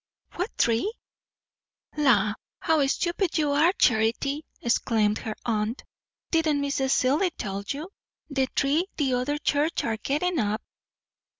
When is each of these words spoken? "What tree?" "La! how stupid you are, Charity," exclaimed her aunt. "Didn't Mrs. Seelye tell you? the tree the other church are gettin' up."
"What 0.33 0.57
tree?" 0.57 0.91
"La! 1.95 2.33
how 2.59 2.83
stupid 2.87 3.37
you 3.37 3.51
are, 3.51 3.71
Charity," 3.73 4.43
exclaimed 4.59 5.19
her 5.19 5.35
aunt. 5.45 5.83
"Didn't 6.31 6.59
Mrs. 6.63 6.89
Seelye 6.89 7.29
tell 7.37 7.63
you? 7.67 7.87
the 8.27 8.47
tree 8.47 8.87
the 8.97 9.13
other 9.13 9.37
church 9.37 9.83
are 9.83 9.97
gettin' 9.97 10.39
up." 10.39 10.63